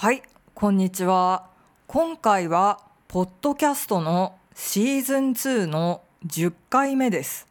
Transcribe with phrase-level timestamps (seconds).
[0.00, 0.22] はい、
[0.54, 1.50] こんにちは。
[1.88, 7.48] 今回は、ポッドキャストのシーズン2の10回目です。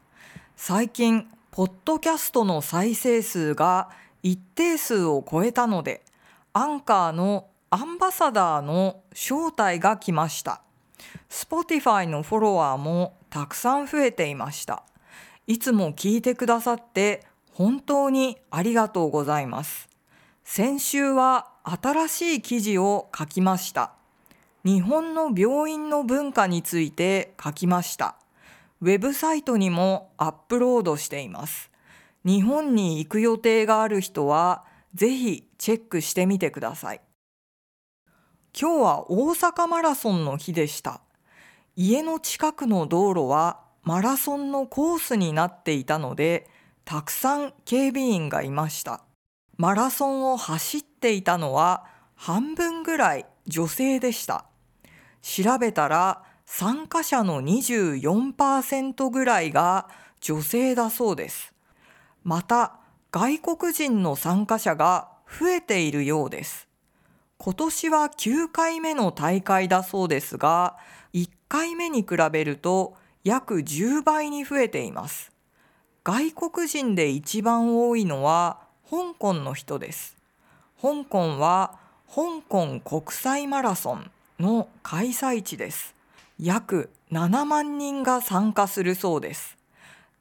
[0.55, 3.89] 最近、ポッドキャストの再生数が
[4.23, 6.05] 一定数を超えたので、
[6.53, 10.61] アンカーのアンバサダーの招待が来ました。
[11.29, 14.83] Spotify のフォロワーもたくさん増えていました。
[15.47, 19.89] いつも聞いてくださって本当にありがとうございます。
[20.45, 23.91] 先週は新しい記事を書きました。
[24.63, 28.15] 日本の病院の文化について書きました。
[28.79, 31.69] ウェブサイトにもアップロードしています。
[32.23, 37.01] 日本に行く予定がある人はぜひチェックしてみてください。
[38.57, 41.01] 今日は大阪マラソンの日でした。
[41.75, 46.49] 家の近くの道路はマラソンのコースになっていたので、
[46.85, 49.03] たくさん警備員がいました。
[49.57, 54.45] マラソンを走っていたのは半分ぐらい女性でした。
[55.21, 59.89] 調べたら参加者の24%ぐらいが
[60.21, 61.53] 女性だそうです。
[62.23, 62.79] また
[63.11, 66.67] 外国人の参加者が増えているようです。
[67.37, 70.77] 今年は9回目の大会だそうですが、
[71.13, 75.31] 1回目に比べると約10倍に増えています。
[76.03, 80.15] 外国人で一番多いのは香港の人です。
[80.81, 85.93] 香港は香港国際マラソンの開催地です。
[86.39, 89.57] 約7万人が参加するそうです。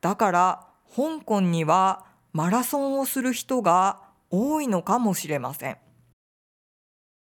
[0.01, 4.01] だから香港にはマラソンをする人が
[4.31, 5.77] 多いのかもしれません。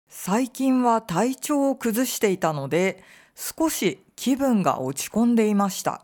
[0.09, 3.03] 最近は体調を崩していたので
[3.35, 6.01] 少し気分が落ち込んでいました。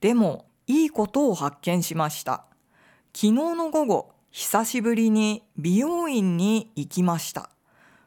[0.00, 2.46] でもいいことを発見しました。
[3.14, 7.50] 昨日の午後、久しぶりに美容院に行きました。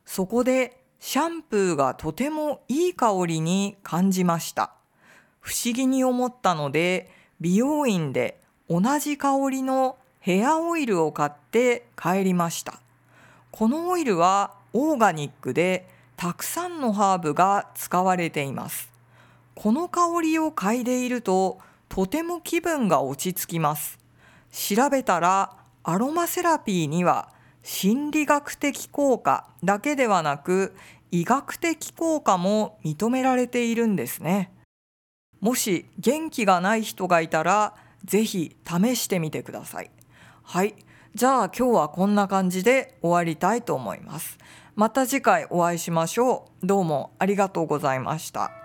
[0.05, 4.73] そこでシャンプーがとてもいい香りに感じました。
[5.39, 12.79] 不思議に思ったので、美容院で同じ香りのヘアオイルを買って帰りました。
[13.51, 15.87] このオイルはオーガニックで
[16.17, 18.91] たくさんのハーブが使われています。
[19.53, 23.99] この香りを嗅いでいるととても気分が落ち着きます。
[24.51, 25.55] 調べたら
[25.87, 27.29] アロマセラピーには
[27.61, 30.75] 心理学的効果だけではなく
[31.11, 34.51] 医学的効果も認められているんですね。
[35.41, 39.91] もし元気がない人がいたらぜひ試してみてください。
[40.41, 40.73] はい。
[41.13, 44.39] じゃあ今日はこんな感じで終わりたいと思います。
[44.73, 46.65] また次回お会いしましょう。
[46.65, 48.64] どうもありがとうございました。